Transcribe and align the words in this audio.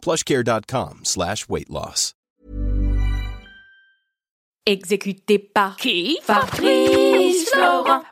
plushcare.com 0.00 1.00
slash 1.04 1.46
weight 1.48 1.68
loss. 1.68 2.14
Exécuté 4.66 5.38
par 5.38 5.76
qui? 5.76 6.18
Fabrice 6.22 7.50
Florent. 7.52 8.02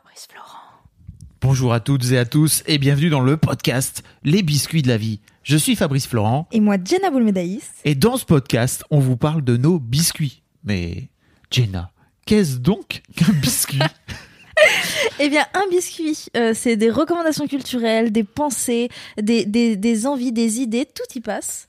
Bonjour 1.41 1.71
à 1.73 1.79
toutes 1.79 2.11
et 2.11 2.17
à 2.17 2.25
tous 2.25 2.63
et 2.67 2.77
bienvenue 2.77 3.09
dans 3.09 3.21
le 3.21 3.37
podcast 3.37 4.03
Les 4.23 4.43
biscuits 4.43 4.81
de 4.81 4.89
la 4.89 4.97
vie. 4.97 5.21
Je 5.43 5.55
suis 5.55 5.75
Fabrice 5.77 6.05
Florent 6.05 6.47
Et 6.51 6.59
moi, 6.59 6.75
Jenna 6.83 7.09
Boulmedaïs. 7.11 7.69
et 7.85 7.95
dans 7.95 8.17
ce 8.17 8.25
podcast, 8.25 8.83
on 8.91 8.99
vous 8.99 9.15
parle 9.15 9.41
de 9.43 9.55
nos 9.55 9.79
biscuits. 9.79 10.43
Mais 10.65 11.09
Jenna, 11.49 11.91
qu'est-ce 12.25 12.57
donc 12.57 13.01
qu'un 13.15 13.31
biscuit? 13.33 13.79
Eh 15.19 15.29
bien, 15.29 15.45
un 15.53 15.67
biscuit, 15.69 16.27
euh, 16.37 16.53
c'est 16.55 16.77
des 16.77 16.89
recommandations 16.89 17.45
culturelles, 17.47 18.11
des 18.11 18.23
pensées, 18.23 18.89
des, 19.21 19.45
des, 19.45 19.75
des 19.75 20.07
envies, 20.07 20.31
des 20.31 20.59
idées, 20.59 20.85
tout 20.85 21.03
y 21.17 21.19
passe. 21.19 21.67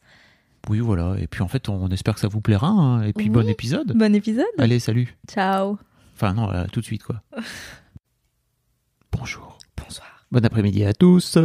Oui, 0.69 0.79
voilà. 0.79 1.17
Et 1.19 1.27
puis 1.27 1.43
en 1.43 1.49
fait, 1.49 1.69
on 1.69 1.89
espère 1.89 2.15
que 2.15 2.21
ça 2.21 2.29
vous 2.29 2.41
plaira. 2.41 2.69
hein. 2.69 3.03
Et 3.03 3.13
puis 3.13 3.25
Oui. 3.27 3.31
bon 3.31 3.49
épisode. 3.49 3.93
Bon 3.97 4.15
épisode. 4.15 4.45
Allez, 4.59 4.79
salut. 4.79 5.17
Ciao. 5.29 5.79
Enfin 6.15 6.35
non, 6.35 6.51
euh, 6.53 6.65
tout 6.73 6.81
de 6.81 6.85
suite 6.85 7.03
quoi. 7.03 7.23
Bonjour. 9.13 9.59
Bonsoir. 9.77 10.27
Bon 10.31 10.45
après-midi 10.45 10.85
à 10.85 10.93
tous. 10.93 11.39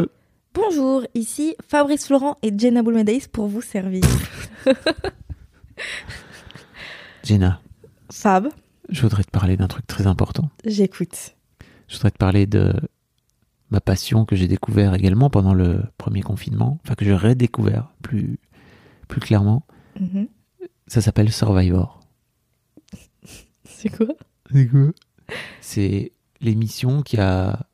Bonjour, 0.53 1.03
ici 1.15 1.55
Fabrice 1.67 2.05
Florent 2.05 2.37
et 2.43 2.51
Jenna 2.57 2.83
Boulmedaïs 2.83 3.27
pour 3.27 3.47
vous 3.47 3.61
servir. 3.61 4.03
Jenna, 7.23 7.59
Fab, 8.11 8.49
je 8.89 9.01
voudrais 9.01 9.23
te 9.23 9.31
parler 9.31 9.57
d'un 9.57 9.67
truc 9.67 9.87
très 9.87 10.07
important. 10.07 10.49
j'écoute. 10.63 11.34
Je 11.87 11.95
voudrais 11.95 12.11
te 12.11 12.17
parler 12.17 12.45
de 12.47 12.73
ma 13.71 13.79
passion 13.81 14.25
que 14.25 14.35
j'ai 14.35 14.47
découvert 14.47 14.93
également 14.93 15.29
pendant 15.29 15.53
le 15.53 15.83
premier 15.97 16.21
confinement, 16.21 16.79
enfin 16.83 16.95
que 16.95 17.05
j'ai 17.05 17.15
redécouvert 17.15 17.91
plus, 18.01 18.39
plus 19.07 19.19
clairement. 19.21 19.65
Mhm. 19.99 20.27
Ça 20.87 21.01
s'appelle 21.01 21.31
Survivor. 21.31 21.99
C'est 23.63 23.89
quoi? 23.89 24.07
C'est 24.51 24.67
quoi? 24.67 24.91
C'est 25.61 26.11
l'émission 26.41 27.01
qui 27.01 27.17
a 27.17 27.65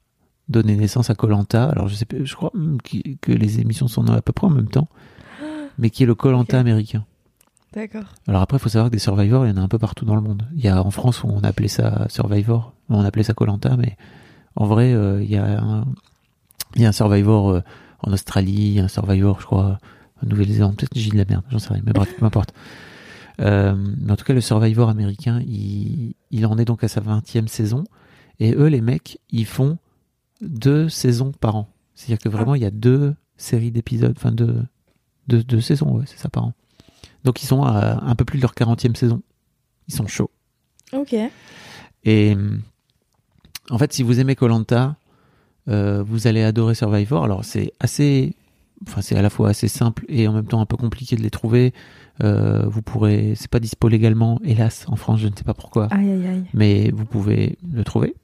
donné 0.48 0.76
naissance 0.76 1.09
à 1.09 1.16
Colanta. 1.16 1.66
Alors 1.70 1.88
je 1.88 1.95
sais 1.95 2.06
pas, 2.06 2.17
je 2.23 2.36
crois 2.36 2.52
que 3.22 3.32
les 3.32 3.59
émissions 3.59 3.88
sont 3.88 4.08
à 4.09 4.22
peu 4.22 4.32
près 4.34 4.48
en 4.48 4.52
même 4.52 4.70
temps, 4.70 4.88
mais 5.78 5.89
qui 5.89 6.04
est 6.04 6.06
le 6.06 6.16
Colanta 6.16 6.58
Ok. 6.58 6.62
américain. 6.62 7.06
D'accord. 7.73 8.04
Alors 8.28 8.42
après, 8.42 8.58
il 8.58 8.59
faut 8.59 8.67
savoir 8.70 8.89
que 8.89 8.95
des 8.95 9.00
Survivors, 9.00 9.45
il 9.45 9.50
y 9.50 9.54
en 9.54 9.58
a 9.58 9.62
un 9.62 9.70
peu 9.70 9.80
partout 9.80 10.04
dans 10.04 10.16
le 10.16 10.22
monde. 10.22 10.45
Il 10.56 10.62
y 10.64 10.67
a 10.67 10.84
en 10.84 10.92
France 10.92 11.23
où 11.23 11.28
on 11.28 11.39
appelait 11.42 11.70
ça 11.70 12.06
Survivor, 12.09 12.73
on 12.97 13.03
appelait 13.03 13.23
ça 13.23 13.34
Colanta, 13.34 13.75
mais 13.78 13.97
en 14.56 14.66
vrai, 14.66 14.94
euh, 14.94 15.23
il 15.23 15.30
y 15.30 15.38
a 15.38 15.61
un, 15.61 15.86
il 16.75 16.81
y 16.81 16.86
a 16.86 16.89
un 16.89 16.94
Survivor 16.94 17.50
euh, 17.50 17.61
en 18.00 18.11
Australie, 18.11 18.52
il 18.52 18.73
y 18.73 18.80
a 18.80 18.83
un 18.83 18.88
Survivor, 18.88 19.39
je 19.39 19.45
crois, 19.45 19.80
en 20.23 20.28
Nouvelle-Zélande. 20.28 20.75
Peut-être 20.75 20.94
que 20.94 21.00
j'ai 21.00 21.11
de 21.11 21.17
la 21.17 21.25
merde, 21.25 21.44
j'en 21.50 21.59
sais 21.59 21.73
rien, 21.73 21.83
mais 21.86 21.94
bref, 21.94 22.14
peu 22.20 22.25
importe. 22.25 22.53
Euh, 23.39 23.75
mais 24.00 24.11
en 24.11 24.16
tout 24.16 24.25
cas, 24.25 24.33
le 24.33 24.42
Survivor 24.42 24.89
américain, 24.89 25.42
il, 25.45 26.14
il 26.31 26.45
en 26.45 26.58
est 26.58 26.66
donc 26.66 26.83
à 26.83 26.88
sa 26.88 27.02
20e 27.02 27.48
saison. 27.48 27.86
Et 28.39 28.53
eux, 28.53 28.67
les 28.67 28.81
mecs, 28.81 29.20
ils 29.30 29.45
font 29.45 29.78
deux 30.42 30.89
saisons 30.89 31.32
par 31.32 31.55
an. 31.55 31.70
C'est-à-dire 31.93 32.20
que 32.20 32.30
vraiment, 32.30 32.55
il 32.55 32.61
y 32.61 32.66
a 32.66 32.71
deux 32.71 33.16
séries 33.37 33.71
d'épisodes, 33.71 34.14
enfin 34.16 34.32
deux, 34.32 34.64
deux, 35.27 35.43
deux 35.43 35.61
saisons, 35.61 35.98
ouais, 35.98 36.05
c'est 36.08 36.17
ça 36.17 36.30
par 36.30 36.45
an. 36.45 36.54
Donc 37.23 37.43
ils 37.43 37.45
sont 37.45 37.64
à 37.64 38.04
un 38.04 38.16
peu 38.16 38.26
plus 38.26 38.37
de 38.37 38.42
leur 38.42 38.54
40e 38.54 38.95
saison. 38.95 39.21
Ils 39.87 39.93
sont 39.93 40.08
chauds. 40.08 40.32
Ok. 40.93 41.16
Et 42.04 42.37
en 43.70 43.77
fait, 43.77 43.94
si 43.94 44.04
vous 44.04 44.20
aimez 44.20 44.36
Colanta, 44.36 44.95
vous 45.67 46.27
allez 46.27 46.44
adorer 46.44 46.76
Survivor. 46.76 47.23
Alors 47.23 47.45
c'est 47.45 47.72
assez, 47.80 48.36
enfin 48.88 49.02
c'est 49.02 49.16
à 49.16 49.22
la 49.22 49.30
fois 49.30 49.49
assez 49.49 49.67
simple 49.67 50.04
et 50.10 50.27
en 50.27 50.33
même 50.33 50.45
temps 50.48 50.60
un 50.61 50.66
peu 50.66 50.76
compliqué 50.77 51.16
de 51.16 51.22
les 51.22 51.30
trouver. 51.30 51.73
Euh, 52.23 52.66
vous 52.67 52.82
pourrez, 52.82 53.33
c'est 53.36 53.49
pas 53.49 53.60
dispo 53.60 53.88
légalement, 53.88 54.39
hélas, 54.44 54.86
en 54.88 54.95
France, 54.95 55.20
je 55.22 55.27
ne 55.27 55.36
sais 55.36 55.44
pas 55.44 55.54
pourquoi, 55.54 55.88
Aïe, 55.92 56.11
aïe, 56.11 56.27
aïe. 56.27 56.44
mais 56.54 56.92
vous 56.94 57.05
pouvez 57.05 57.58
le 57.73 57.83
trouver 57.83 58.16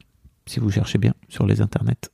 si 0.45 0.59
vous 0.59 0.69
cherchez 0.69 0.97
bien 0.97 1.13
sur 1.29 1.47
les 1.47 1.61
internets. 1.61 2.09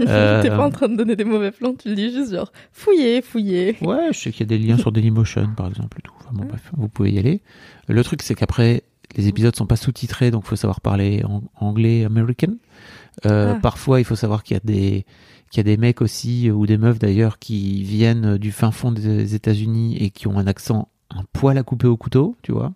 Euh, 0.00 0.40
T'es 0.42 0.48
pas 0.48 0.64
en 0.64 0.70
train 0.70 0.88
de 0.88 0.96
donner 0.96 1.16
des 1.16 1.24
mauvais 1.24 1.50
plans, 1.50 1.74
tu 1.74 1.88
le 1.90 1.94
dis 1.94 2.12
juste 2.12 2.32
genre 2.32 2.52
fouillez, 2.72 3.20
fouillez. 3.22 3.76
Ouais, 3.82 4.08
je 4.12 4.18
sais 4.18 4.30
qu'il 4.30 4.40
y 4.40 4.54
a 4.54 4.56
des 4.56 4.58
liens 4.64 4.78
sur 4.78 4.92
Dailymotion, 4.92 5.50
par 5.56 5.68
exemple, 5.68 6.00
tout. 6.02 6.12
Enfin, 6.20 6.30
bon, 6.32 6.44
bref, 6.46 6.70
vous 6.76 6.88
pouvez 6.88 7.10
y 7.12 7.18
aller. 7.18 7.42
Le 7.86 8.02
truc, 8.02 8.22
c'est 8.22 8.34
qu'après, 8.34 8.82
les 9.16 9.28
épisodes 9.28 9.54
sont 9.56 9.66
pas 9.66 9.76
sous-titrés, 9.76 10.30
donc 10.30 10.44
il 10.44 10.48
faut 10.48 10.56
savoir 10.56 10.80
parler 10.80 11.22
en 11.24 11.42
anglais 11.56 12.04
américain. 12.04 12.54
Euh, 13.26 13.54
Ah. 13.56 13.58
Parfois, 13.60 14.00
il 14.00 14.04
faut 14.04 14.16
savoir 14.16 14.42
qu'il 14.42 14.54
y 14.54 14.58
a 14.58 14.62
des 14.64 15.04
qu'il 15.50 15.58
y 15.58 15.60
a 15.60 15.64
des 15.64 15.76
mecs 15.76 16.00
aussi 16.00 16.48
ou 16.48 16.64
des 16.64 16.78
meufs 16.78 17.00
d'ailleurs 17.00 17.40
qui 17.40 17.82
viennent 17.82 18.38
du 18.38 18.52
fin 18.52 18.70
fond 18.70 18.92
des 18.92 19.34
États-Unis 19.34 19.96
et 19.96 20.10
qui 20.10 20.28
ont 20.28 20.38
un 20.38 20.46
accent 20.46 20.88
un 21.10 21.24
poil 21.32 21.58
à 21.58 21.64
couper 21.64 21.88
au 21.88 21.96
couteau, 21.96 22.36
tu 22.42 22.52
vois. 22.52 22.72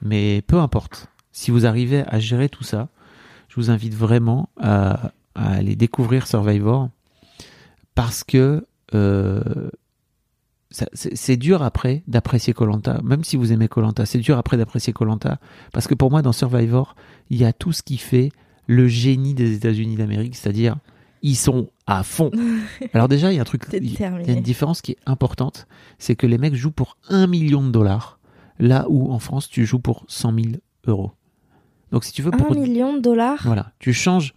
Mais 0.00 0.40
peu 0.46 0.58
importe. 0.60 1.08
Si 1.32 1.50
vous 1.50 1.66
arrivez 1.66 2.04
à 2.06 2.20
gérer 2.20 2.48
tout 2.48 2.62
ça, 2.62 2.88
je 3.48 3.56
vous 3.56 3.70
invite 3.70 3.94
vraiment 3.94 4.50
à, 4.60 5.10
à 5.34 5.54
aller 5.54 5.74
découvrir 5.74 6.28
Survivor 6.28 6.90
parce 7.96 8.22
que 8.22 8.64
euh, 8.94 9.42
c'est 10.70 11.36
dur 11.36 11.62
après 11.62 12.02
d'apprécier 12.06 12.52
Colanta, 12.52 13.00
même 13.02 13.24
si 13.24 13.36
vous 13.36 13.52
aimez 13.52 13.66
Colanta, 13.68 14.06
c'est 14.06 14.18
dur 14.18 14.38
après 14.38 14.56
d'apprécier 14.56 14.92
Colanta 14.92 15.38
parce 15.72 15.86
que 15.88 15.94
pour 15.94 16.10
moi 16.10 16.22
dans 16.22 16.32
Survivor, 16.32 16.94
il 17.28 17.38
y 17.38 17.44
a 17.44 17.52
tout 17.52 17.72
ce 17.72 17.82
qui 17.82 17.96
fait 17.98 18.30
le 18.66 18.86
génie 18.86 19.34
des 19.34 19.56
États-Unis 19.56 19.96
d'Amérique, 19.96 20.36
c'est-à-dire 20.36 20.76
ils 21.22 21.34
sont 21.36 21.70
à 21.86 22.02
fond. 22.04 22.30
Alors 22.94 23.08
déjà, 23.08 23.32
il 23.32 23.36
y 23.36 23.38
a 23.38 23.42
un 23.42 23.44
truc, 23.44 23.64
il 23.72 23.92
y 23.92 24.02
a 24.04 24.08
une 24.32 24.42
différence 24.42 24.80
qui 24.80 24.92
est 24.92 24.98
importante, 25.06 25.66
c'est 25.98 26.14
que 26.14 26.26
les 26.26 26.38
mecs 26.38 26.54
jouent 26.54 26.70
pour 26.70 26.96
un 27.08 27.26
million 27.26 27.62
de 27.64 27.70
dollars, 27.70 28.20
là 28.60 28.86
où 28.88 29.12
en 29.12 29.18
France 29.18 29.48
tu 29.48 29.66
joues 29.66 29.80
pour 29.80 30.04
100 30.08 30.34
000 30.34 30.46
euros. 30.86 31.10
Donc 31.90 32.04
si 32.04 32.12
tu 32.12 32.22
veux 32.22 32.30
pour 32.30 32.52
Un 32.52 32.54
million 32.60 32.94
de 32.94 33.00
dollars? 33.00 33.40
voilà, 33.44 33.72
tu 33.80 33.92
changes, 33.92 34.32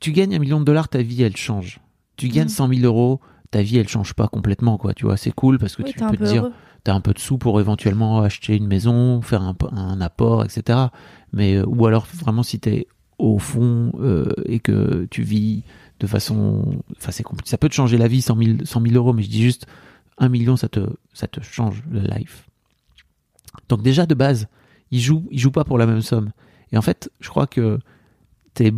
tu 0.00 0.12
gagnes 0.12 0.34
un 0.34 0.38
million 0.38 0.60
de 0.60 0.64
dollars, 0.64 0.88
ta 0.88 1.02
vie 1.02 1.22
elle 1.22 1.36
change. 1.36 1.80
Tu 2.16 2.28
gagnes 2.28 2.46
Mm. 2.46 2.48
100 2.48 2.68
000 2.68 2.80
euros, 2.86 3.20
ta 3.56 3.62
vie 3.62 3.78
elle 3.78 3.88
change 3.88 4.12
pas 4.14 4.28
complètement 4.28 4.76
quoi. 4.78 4.92
Tu 4.94 5.04
vois, 5.06 5.16
c'est 5.16 5.32
cool 5.32 5.58
parce 5.58 5.76
que 5.76 5.82
Oui, 5.82 5.92
tu 5.92 5.98
peux 6.10 6.16
te 6.18 6.22
dire, 6.32 6.42
t'as 6.84 6.94
un 6.94 7.00
peu 7.00 7.12
de 7.14 7.18
sous 7.18 7.38
pour 7.38 7.58
éventuellement 7.60 8.20
acheter 8.20 8.56
une 8.56 8.66
maison, 8.66 9.22
faire 9.22 9.42
un, 9.42 9.56
un 9.72 10.00
apport, 10.00 10.44
etc. 10.44 10.78
Mais 11.32 11.56
euh, 11.56 11.64
ou 11.66 11.86
alors 11.86 12.06
vraiment 12.14 12.42
si 12.42 12.58
t'es 12.60 12.86
au 13.18 13.38
fond 13.38 13.92
euh, 14.00 14.30
et 14.44 14.60
que 14.60 15.06
tu 15.10 15.22
vis 15.22 15.62
de 16.00 16.06
façon, 16.06 16.76
enfin 16.98 17.10
c'est 17.12 17.24
compli- 17.24 17.46
ça 17.48 17.56
peut 17.56 17.68
te 17.70 17.74
changer 17.74 17.96
la 17.96 18.08
vie 18.08 18.20
100 18.20 18.36
000, 18.36 18.58
100 18.64 18.80
000 18.82 18.94
euros, 18.94 19.12
mais 19.14 19.22
je 19.22 19.30
dis 19.30 19.42
juste 19.42 19.66
un 20.18 20.28
million, 20.28 20.56
ça 20.56 20.68
te, 20.68 20.80
ça 21.14 21.26
te 21.26 21.40
change 21.40 21.82
le 21.90 22.00
life. 22.00 22.46
Donc 23.70 23.82
déjà 23.82 24.04
de 24.06 24.14
base, 24.14 24.48
ils 24.90 25.00
jouent, 25.00 25.26
ils 25.30 25.38
jouent 25.38 25.50
pas 25.50 25.64
pour 25.64 25.78
la 25.78 25.86
même 25.86 26.02
somme. 26.02 26.32
Et 26.72 26.76
en 26.78 26.82
fait, 26.82 27.10
je 27.20 27.28
crois 27.30 27.46
que 27.46 27.78
t'es 28.54 28.72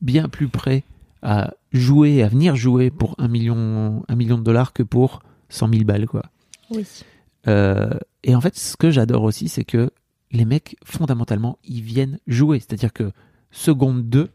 bien 0.00 0.28
plus 0.28 0.48
prêt 0.48 0.84
à 1.22 1.52
jouer, 1.72 2.22
à 2.22 2.28
venir 2.28 2.56
jouer 2.56 2.90
pour 2.90 3.14
un 3.18 3.28
million, 3.28 4.02
un 4.08 4.16
million 4.16 4.38
de 4.38 4.42
dollars 4.42 4.72
que 4.72 4.82
pour 4.82 5.20
100 5.48 5.68
000 5.72 5.84
balles, 5.84 6.06
quoi. 6.06 6.22
Oui. 6.70 6.86
Euh, 7.46 7.90
et 8.24 8.34
en 8.34 8.40
fait, 8.40 8.56
ce 8.56 8.76
que 8.76 8.90
j'adore 8.90 9.22
aussi, 9.22 9.48
c'est 9.48 9.64
que 9.64 9.90
les 10.30 10.44
mecs, 10.44 10.76
fondamentalement, 10.84 11.58
ils 11.64 11.82
viennent 11.82 12.18
jouer. 12.26 12.58
C'est-à-dire 12.58 12.92
que 12.92 13.12
seconde 13.50 14.08
2, 14.08 14.30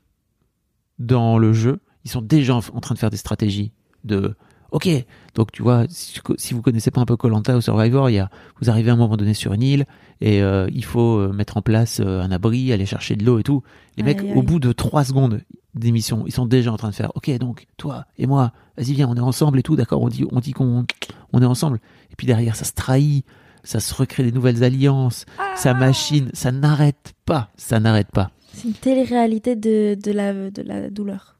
dans 1.00 1.38
le 1.38 1.54
jeu, 1.54 1.80
ils 2.06 2.12
sont 2.12 2.22
déjà 2.22 2.56
en 2.56 2.62
en 2.74 2.80
train 2.80 2.96
de 2.96 3.00
faire 3.00 3.10
des 3.12 3.18
stratégies 3.18 3.72
de 4.04 4.36
Ok, 4.72 4.90
donc 5.36 5.52
tu 5.52 5.62
vois, 5.62 5.86
si, 5.88 6.20
si 6.38 6.56
vous 6.56 6.64
connaissez 6.64 6.90
pas 6.90 7.00
un 7.00 7.06
peu 7.06 7.16
Colanta 7.16 7.56
ou 7.56 7.62
Survivor, 7.62 8.10
il 8.10 8.14
y 8.14 8.20
a, 8.20 8.32
vous 8.60 8.72
arrivez 8.72 8.90
à 8.90 8.94
un 8.94 8.98
moment 8.98 9.18
donné 9.18 9.36
sur 9.36 9.54
une 9.54 9.62
île 9.62 9.86
et 10.20 10.42
euh, 10.42 10.68
il 10.74 10.84
faut 10.84 11.20
euh, 11.20 11.32
mettre 11.32 11.58
en 11.58 11.62
place 11.62 12.00
un 12.00 12.32
abri, 12.32 12.74
aller 12.74 12.88
chercher 12.88 13.16
de 13.16 13.24
l'eau 13.24 13.38
et 13.38 13.44
tout. 13.44 13.62
Les 13.98 14.04
Aïe, 14.04 14.16
mecs, 14.16 14.22
aïe. 14.22 14.34
au 14.36 14.42
bout 14.42 14.60
de 14.60 14.72
trois 14.72 15.04
secondes 15.04 15.42
d'émission, 15.76 16.24
ils 16.26 16.32
sont 16.34 16.46
déjà 16.46 16.72
en 16.72 16.78
train 16.78 16.90
de 16.90 16.96
faire 16.96 17.12
Ok, 17.16 17.30
donc 17.38 17.66
toi 17.78 18.06
et 18.18 18.28
moi, 18.28 18.52
vas-y 18.78 18.94
viens, 18.94 19.08
on 19.10 19.16
est 19.16 19.20
ensemble 19.20 19.60
et 19.60 19.64
tout, 19.64 19.76
d'accord, 19.76 20.02
on 20.02 20.10
dit, 20.10 20.26
on 20.32 20.40
dit 20.40 20.52
qu'on 20.52 20.86
on 21.34 21.42
est 21.42 21.46
ensemble. 21.46 21.80
Et 22.12 22.16
puis 22.16 22.28
derrière, 22.28 22.56
ça 22.56 22.66
se 22.66 22.74
trahit, 22.74 23.26
ça 23.64 23.80
se 23.80 23.94
recrée 23.94 24.24
des 24.24 24.32
nouvelles 24.32 24.64
alliances, 24.64 25.26
ça 25.56 25.74
machine, 25.74 26.30
ça 26.34 26.52
n'arrête 26.52 27.14
pas, 27.26 27.50
ça 27.58 27.80
n'arrête 27.80 28.12
pas. 28.12 28.32
C'est 28.54 28.68
une 28.68 28.74
télé-réalité 28.74 29.56
de, 29.56 29.98
de, 30.02 30.12
la, 30.12 30.52
de 30.52 30.62
la 30.62 30.90
douleur. 30.90 31.38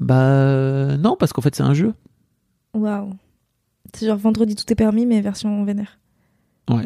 Bah 0.00 0.96
non, 0.96 1.16
parce 1.18 1.32
qu'en 1.32 1.42
fait 1.42 1.54
c'est 1.54 1.62
un 1.62 1.74
jeu. 1.74 1.94
Waouh. 2.74 3.12
C'est 3.94 4.06
genre 4.06 4.18
vendredi 4.18 4.54
tout 4.54 4.70
est 4.70 4.76
permis, 4.76 5.06
mais 5.06 5.20
version 5.20 5.64
vénère. 5.64 5.98
Ouais. 6.70 6.84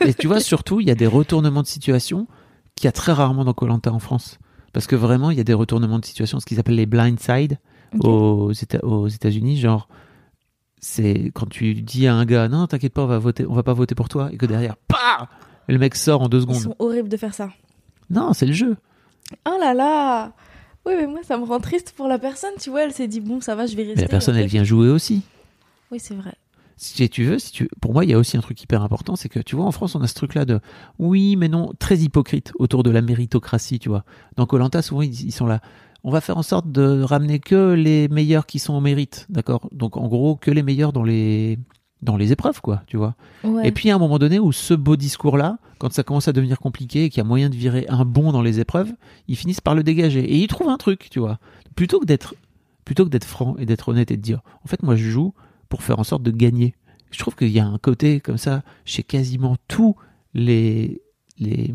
Et 0.06 0.14
tu 0.14 0.26
vois, 0.26 0.40
surtout, 0.40 0.80
il 0.80 0.86
y 0.86 0.90
a 0.90 0.94
des 0.94 1.06
retournements 1.06 1.62
de 1.62 1.66
situation 1.66 2.26
qu'il 2.74 2.86
y 2.86 2.88
a 2.88 2.92
très 2.92 3.12
rarement 3.12 3.44
dans 3.44 3.52
Colanta 3.52 3.92
en 3.92 3.98
France. 3.98 4.38
Parce 4.72 4.86
que 4.86 4.96
vraiment, 4.96 5.30
il 5.30 5.38
y 5.38 5.40
a 5.40 5.44
des 5.44 5.54
retournements 5.54 5.98
de 5.98 6.04
situation, 6.04 6.40
ce 6.40 6.46
qu'ils 6.46 6.60
appellent 6.60 6.74
les 6.76 6.86
blind 6.86 7.18
side 7.18 7.58
aux, 8.00 8.52
Éta- 8.52 8.84
aux 8.84 9.08
États-Unis. 9.08 9.56
Genre, 9.58 9.88
c'est 10.80 11.30
quand 11.34 11.48
tu 11.48 11.74
dis 11.74 12.06
à 12.06 12.14
un 12.14 12.24
gars, 12.24 12.48
non, 12.48 12.66
t'inquiète 12.66 12.92
pas, 12.92 13.02
on 13.02 13.06
va 13.06 13.18
voter, 13.18 13.46
on 13.46 13.54
va 13.54 13.62
pas 13.62 13.72
voter 13.72 13.94
pour 13.94 14.08
toi, 14.08 14.28
et 14.32 14.36
que 14.36 14.46
derrière, 14.46 14.76
bah, 14.88 15.28
le 15.68 15.78
mec 15.78 15.94
sort 15.94 16.22
en 16.22 16.28
deux 16.28 16.38
Ils 16.38 16.42
secondes. 16.42 16.56
sont 16.56 16.74
horribles 16.78 17.08
de 17.08 17.16
faire 17.16 17.34
ça. 17.34 17.50
Non, 18.10 18.32
c'est 18.32 18.46
le 18.46 18.52
jeu. 18.52 18.76
Oh 19.46 19.56
là 19.60 19.74
là 19.74 20.32
Oui, 20.86 20.92
mais 20.96 21.06
moi, 21.06 21.20
ça 21.22 21.36
me 21.38 21.44
rend 21.44 21.60
triste 21.60 21.92
pour 21.96 22.06
la 22.08 22.18
personne. 22.18 22.52
Tu 22.60 22.70
vois, 22.70 22.84
elle 22.84 22.92
s'est 22.92 23.08
dit, 23.08 23.20
bon, 23.20 23.40
ça 23.40 23.54
va, 23.54 23.66
je 23.66 23.74
vais 23.76 23.82
rester. 23.82 23.96
Mais 23.96 24.02
la 24.02 24.08
personne, 24.08 24.36
elle 24.36 24.46
vient 24.46 24.64
jouer 24.64 24.88
aussi. 24.88 25.22
Oui, 25.90 25.98
c'est 26.00 26.14
vrai. 26.14 26.34
Si 26.78 27.08
tu 27.08 27.24
veux, 27.24 27.38
si 27.38 27.50
tu, 27.52 27.68
pour 27.80 27.92
moi, 27.92 28.04
il 28.04 28.10
y 28.10 28.14
a 28.14 28.18
aussi 28.18 28.36
un 28.36 28.40
truc 28.40 28.62
hyper 28.62 28.82
important, 28.82 29.16
c'est 29.16 29.28
que 29.28 29.40
tu 29.40 29.56
vois, 29.56 29.66
en 29.66 29.72
France, 29.72 29.94
on 29.96 30.00
a 30.00 30.06
ce 30.06 30.14
truc-là 30.14 30.44
de 30.44 30.60
oui, 30.98 31.36
mais 31.36 31.48
non, 31.48 31.72
très 31.78 31.98
hypocrite 31.98 32.52
autour 32.58 32.84
de 32.84 32.90
la 32.90 33.02
méritocratie, 33.02 33.78
tu 33.78 33.88
vois. 33.88 34.04
Dans 34.36 34.46
Colanta, 34.46 34.80
souvent, 34.80 35.02
ils, 35.02 35.26
ils 35.26 35.32
sont 35.32 35.46
là. 35.46 35.60
On 36.04 36.12
va 36.12 36.20
faire 36.20 36.38
en 36.38 36.42
sorte 36.42 36.70
de 36.70 37.02
ramener 37.02 37.40
que 37.40 37.72
les 37.72 38.06
meilleurs 38.08 38.46
qui 38.46 38.60
sont 38.60 38.74
au 38.74 38.80
mérite, 38.80 39.26
d'accord? 39.28 39.68
Donc, 39.72 39.96
en 39.96 40.06
gros, 40.06 40.36
que 40.36 40.52
les 40.52 40.62
meilleurs 40.62 40.92
dans 40.92 41.02
les 41.02 41.58
dans 42.00 42.16
les 42.16 42.30
épreuves, 42.30 42.60
quoi, 42.60 42.82
tu 42.86 42.96
vois. 42.96 43.16
Ouais. 43.42 43.66
Et 43.66 43.72
puis, 43.72 43.90
à 43.90 43.96
un 43.96 43.98
moment 43.98 44.20
donné, 44.20 44.38
où 44.38 44.52
ce 44.52 44.72
beau 44.72 44.94
discours-là, 44.94 45.58
quand 45.78 45.92
ça 45.92 46.04
commence 46.04 46.28
à 46.28 46.32
devenir 46.32 46.60
compliqué 46.60 47.04
et 47.04 47.10
qu'il 47.10 47.18
y 47.18 47.20
a 47.20 47.24
moyen 47.24 47.50
de 47.50 47.56
virer 47.56 47.86
un 47.88 48.04
bon 48.04 48.30
dans 48.30 48.42
les 48.42 48.60
épreuves, 48.60 48.92
ils 49.26 49.36
finissent 49.36 49.60
par 49.60 49.74
le 49.74 49.82
dégager 49.82 50.20
et 50.20 50.36
ils 50.36 50.46
trouvent 50.46 50.68
un 50.68 50.76
truc, 50.76 51.08
tu 51.10 51.18
vois. 51.18 51.40
Plutôt 51.74 51.98
que 51.98 52.06
d'être 52.06 52.34
plutôt 52.84 53.04
que 53.04 53.10
d'être 53.10 53.24
franc 53.24 53.56
et 53.58 53.66
d'être 53.66 53.90
honnête 53.90 54.10
et 54.10 54.16
de 54.16 54.22
dire, 54.22 54.40
en 54.64 54.68
fait, 54.68 54.82
moi, 54.82 54.96
je 54.96 55.10
joue 55.10 55.34
pour 55.68 55.82
faire 55.82 55.98
en 55.98 56.04
sorte 56.04 56.22
de 56.22 56.30
gagner. 56.30 56.74
Je 57.10 57.18
trouve 57.18 57.34
qu'il 57.36 57.48
y 57.48 57.60
a 57.60 57.66
un 57.66 57.78
côté 57.78 58.20
comme 58.20 58.38
ça 58.38 58.62
chez 58.84 59.02
quasiment 59.02 59.56
tous 59.66 59.96
les, 60.34 61.02
les, 61.38 61.74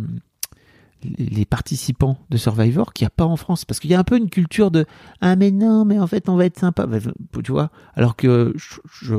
les 1.04 1.46
participants 1.46 2.18
de 2.30 2.38
Survivor 2.38 2.94
qu'il 2.94 3.06
n'y 3.06 3.08
a 3.08 3.12
pas 3.12 3.26
en 3.26 3.36
France. 3.36 3.66
Parce 3.66 3.80
qu'il 3.80 3.90
y 3.92 3.96
a 3.96 4.00
un 4.00 4.04
peu 4.04 4.18
une 4.18 4.30
culture 4.30 4.72
de 4.72 4.86
Ah, 5.22 5.36
mais 5.36 5.52
non, 5.52 5.86
mais 5.86 6.00
en 6.00 6.08
fait, 6.08 6.30
on 6.30 6.36
va 6.36 6.46
être 6.46 6.60
sympa. 6.60 6.86
Bah, 6.86 7.00
Tu 7.44 7.52
vois 7.52 7.72
Alors 7.96 8.16
que 8.16 8.54
je, 8.56 9.16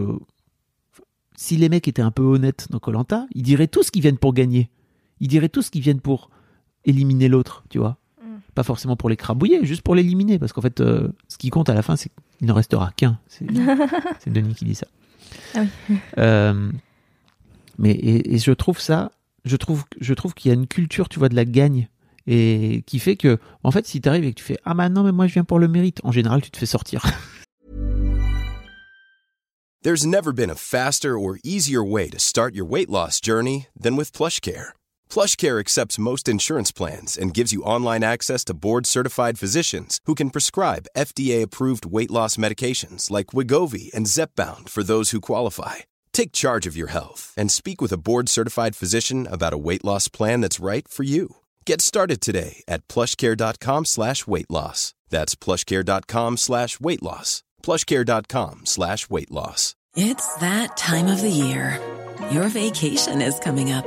si 1.37 1.57
les 1.57 1.69
mecs 1.69 1.89
étaient 1.89 2.03
un 2.03 2.11
peu 2.11 2.23
honnêtes 2.23 2.69
dans 2.71 2.79
Colanta, 2.79 3.27
ils 3.35 3.43
diraient 3.43 3.69
tous 3.69 3.91
qu'ils 3.91 4.03
viennent 4.03 4.19
pour 4.19 4.35
gagner. 4.35 4.71
Ils 5.21 5.29
diraient 5.29 5.49
tous 5.49 5.71
qu'ils 5.71 5.83
viennent 5.83 6.01
pour 6.01 6.31
éliminer 6.85 7.29
l'autre, 7.29 7.65
tu 7.71 7.79
vois. 7.79 7.99
Pas 8.55 8.63
forcément 8.63 8.97
pour 8.97 9.09
l'écrabouiller, 9.09 9.65
juste 9.65 9.83
pour 9.83 9.95
l'éliminer. 9.95 10.39
Parce 10.39 10.53
qu'en 10.53 10.61
fait, 10.61 10.81
euh, 10.81 11.09
ce 11.29 11.39
qui 11.39 11.51
compte 11.51 11.69
à 11.69 11.75
la 11.75 11.83
fin, 11.83 11.97
c'est 11.97 12.11
qu'il 12.39 12.47
n'en 12.47 12.55
restera 12.55 12.93
qu'un. 12.97 13.19
C'est 13.29 14.33
Denis 14.33 14.55
qui 14.55 14.65
dit 14.65 14.75
ça. 14.75 14.87
Ah 15.55 15.63
oui. 15.89 15.97
Euh, 16.19 16.71
mais 17.79 17.91
et, 17.91 18.35
et 18.35 18.39
je 18.39 18.53
trouve 18.53 18.81
ça, 18.81 19.11
je 19.45 19.57
trouve, 19.57 19.85
je 20.01 20.15
trouve 20.15 20.35
qu'il 20.35 20.51
y 20.51 20.53
a 20.53 20.55
une 20.55 20.67
culture, 20.67 21.09
tu 21.09 21.19
vois, 21.19 21.29
de 21.29 21.35
la 21.35 21.45
gagne 21.45 21.89
et 22.27 22.83
qui 22.87 22.99
fait 22.99 23.17
que, 23.17 23.39
en 23.63 23.71
fait, 23.71 23.87
si 23.87 24.01
tu 24.01 24.09
arrives 24.09 24.25
et 24.25 24.31
que 24.31 24.39
tu 24.39 24.45
fais 24.45 24.59
ah 24.65 24.75
bah 24.75 24.89
non 24.89 25.03
mais 25.03 25.13
moi 25.13 25.27
je 25.27 25.35
viens 25.35 25.45
pour 25.45 25.59
le 25.59 25.69
mérite, 25.69 26.01
en 26.05 26.13
général 26.13 26.41
tu 26.41 26.51
te 26.51 26.57
fais 26.57 26.67
sortir. 26.67 27.05
There's 29.83 30.07
never 30.07 30.33
been 30.33 30.49
a 30.49 30.55
faster 30.55 31.19
or 31.19 31.37
easier 31.45 31.85
way 31.85 32.09
to 32.09 32.19
start 32.19 32.55
your 32.55 32.65
weight 32.67 32.89
loss 32.89 33.21
journey 33.21 33.67
than 33.79 33.97
with 33.97 34.13
PlushCare. 34.13 34.73
PlushCare 35.11 35.61
accepts 35.61 35.99
most 35.99 36.27
insurance 36.27 36.73
plans 36.73 37.19
and 37.19 37.35
gives 37.35 37.53
you 37.53 37.63
online 37.63 38.03
access 38.03 38.43
to 38.45 38.55
board-certified 38.55 39.39
physicians 39.39 40.01
who 40.07 40.15
can 40.15 40.31
prescribe 40.31 40.89
FDA-approved 40.97 41.85
weight 41.85 42.11
loss 42.11 42.37
medications 42.37 43.11
like 43.11 43.35
Wigovi 43.35 43.93
and 43.93 44.07
Zepbound 44.07 44.69
for 44.71 44.83
those 44.83 45.11
who 45.11 45.21
qualify. 45.21 45.85
Take 46.15 46.33
charge 46.33 46.67
of 46.67 46.77
your 46.77 46.89
health 46.89 47.35
and 47.37 47.51
speak 47.51 47.83
with 47.83 47.93
a 47.93 47.99
board-certified 47.99 48.75
physician 48.75 49.27
about 49.31 49.53
a 49.53 49.59
weight 49.59 49.85
loss 49.85 50.09
plan 50.09 50.41
that's 50.41 50.61
right 50.61 50.89
for 50.89 51.03
you. 51.03 51.37
Get 51.67 51.81
started 51.81 52.21
today 52.21 52.63
at 52.67 52.89
plushcare.com 52.89 53.85
slash 53.85 54.27
weight 54.27 54.51
loss. 54.51 54.95
That's 55.11 55.35
plushcare.com 55.35 56.39
slash 56.39 56.81
weight 56.81 57.03
loss. 57.03 57.43
plushcare.com 57.63 58.63
slash 58.65 59.11
weight 59.11 59.31
loss. 59.31 59.77
It's 59.97 60.35
that 60.37 60.77
time 60.77 61.07
of 61.07 61.23
the 61.23 61.31
year. 61.31 61.81
Your 62.31 62.49
vacation 62.49 63.23
is 63.23 63.39
coming 63.39 63.71
up. 63.71 63.87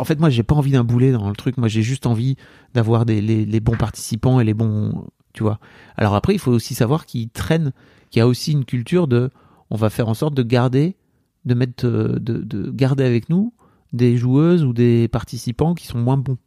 En 0.00 0.04
fait, 0.04 0.18
moi, 0.20 0.30
j'ai 0.30 0.42
pas 0.42 0.54
envie 0.54 0.72
d'un 0.72 0.84
boulet 0.84 1.12
dans 1.12 1.28
le 1.28 1.36
truc. 1.36 1.56
Moi, 1.56 1.68
j'ai 1.68 1.82
juste 1.82 2.06
envie 2.06 2.36
d'avoir 2.74 3.04
les, 3.04 3.60
bons 3.60 3.76
participants 3.76 4.40
et 4.40 4.44
les 4.44 4.54
bons. 4.54 5.06
Tu 5.32 5.42
vois. 5.42 5.58
Alors 5.96 6.14
après, 6.14 6.34
il 6.34 6.38
faut 6.38 6.52
aussi 6.52 6.74
savoir 6.74 7.06
qu'ils 7.06 7.28
traînent, 7.28 7.72
qu'il 8.10 8.20
y 8.20 8.22
a 8.22 8.26
aussi 8.26 8.52
une 8.52 8.64
culture 8.64 9.06
de. 9.06 9.30
On 9.70 9.76
va 9.76 9.90
faire 9.90 10.08
en 10.08 10.14
sorte 10.14 10.34
de 10.34 10.42
garder, 10.42 10.96
de 11.44 11.54
mettre, 11.54 11.86
euh, 11.86 12.18
de, 12.20 12.38
de 12.38 12.70
garder 12.70 13.04
avec 13.04 13.28
nous 13.28 13.52
des 13.92 14.16
joueuses 14.16 14.64
ou 14.64 14.72
des 14.72 15.08
participants 15.08 15.74
qui 15.74 15.86
sont 15.86 15.98
moins 15.98 16.16
bons. 16.16 16.38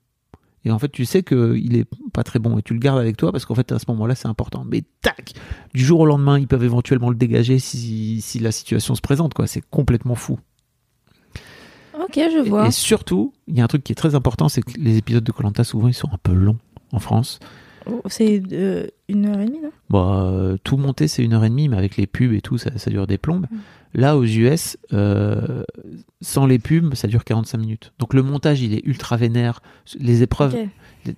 Et 0.66 0.72
en 0.72 0.80
fait, 0.80 0.90
tu 0.90 1.06
sais 1.06 1.24
qu'il 1.24 1.76
est 1.76 1.88
pas 2.14 2.24
très 2.24 2.40
bon 2.40 2.58
et 2.58 2.62
tu 2.62 2.74
le 2.74 2.80
gardes 2.80 3.00
avec 3.00 3.16
toi 3.16 3.32
parce 3.32 3.46
qu'en 3.46 3.56
fait, 3.56 3.72
à 3.72 3.80
ce 3.80 3.86
moment-là, 3.90 4.16
c'est 4.16 4.28
important. 4.28 4.66
Mais 4.70 4.84
tac, 5.02 5.34
du 5.74 5.84
jour 5.84 6.02
au 6.02 6.06
lendemain, 6.06 6.38
ils 6.38 6.48
peuvent 6.48 6.64
éventuellement 6.64 7.10
le 7.10 7.16
dégager 7.16 7.60
si, 7.60 8.22
si 8.22 8.40
la 8.40 8.52
situation 8.52 8.94
se 8.96 9.02
présente. 9.02 9.34
C'est 9.46 9.64
complètement 9.70 10.16
fou. 10.16 10.38
Ok, 12.00 12.16
je 12.16 12.48
vois. 12.48 12.68
Et 12.68 12.72
surtout, 12.72 13.34
il 13.48 13.58
y 13.58 13.62
a 13.62 13.64
un 13.64 13.68
truc 13.68 13.84
qui 13.84 13.92
est 13.92 13.96
très 13.96 14.16
important, 14.16 14.50
c'est 14.50 14.62
que 14.62 14.72
les 14.78 14.98
épisodes 14.98 15.24
de 15.24 15.32
Colanta 15.32 15.64
souvent 15.64 15.88
ils 15.88 15.94
sont 15.94 16.10
un 16.12 16.18
peu 16.22 16.34
longs 16.34 16.58
en 16.92 17.00
France. 17.00 17.40
Oh, 17.86 18.02
C'est 18.08 18.42
euh, 18.52 18.88
une 19.08 19.26
heure 19.26 19.40
et 19.40 19.46
demie, 19.46 19.62
non? 19.62 19.72
Bon, 19.90 20.14
euh, 20.14 20.58
tout 20.64 20.78
monter 20.78 21.08
c'est 21.08 21.24
une 21.24 21.34
heure 21.34 21.44
et 21.44 21.50
demie, 21.50 21.68
mais 21.68 21.78
avec 21.78 21.98
les 21.98 22.08
pubs 22.08 22.34
et 22.34 22.42
tout, 22.42 22.58
ça, 22.58 22.78
ça 22.78 22.90
dure 22.90 23.08
des 23.08 23.18
plombes. 23.18 23.48
Mm. 23.50 23.58
Là, 23.96 24.18
aux 24.18 24.24
US, 24.24 24.78
euh, 24.94 25.64
sans 26.22 26.46
les 26.46 26.60
pubs, 26.60 26.94
ça 26.94 27.08
dure 27.08 27.24
45 27.24 27.58
minutes. 27.58 27.94
Donc 28.00 28.14
le 28.14 28.22
montage, 28.22 28.62
il 28.62 28.74
est 28.74 28.86
ultra 28.86 29.18
vénère. 29.18 29.62
Les 29.98 30.22
épreuves, 30.22 30.56